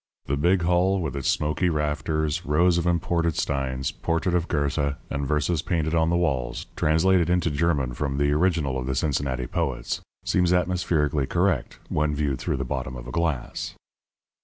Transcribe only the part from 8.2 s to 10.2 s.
original of the Cincinnati poets